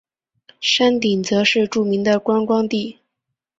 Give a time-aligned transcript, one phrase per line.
[0.59, 2.97] 山顶则是著名的观光地。